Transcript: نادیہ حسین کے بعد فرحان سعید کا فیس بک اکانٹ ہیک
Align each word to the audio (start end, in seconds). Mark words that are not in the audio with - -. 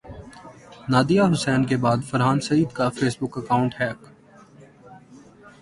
نادیہ 0.89 1.23
حسین 1.33 1.65
کے 1.65 1.77
بعد 1.77 1.97
فرحان 2.09 2.39
سعید 2.47 2.71
کا 2.77 2.89
فیس 2.89 3.17
بک 3.21 3.37
اکانٹ 3.37 3.71
ہیک 3.79 3.99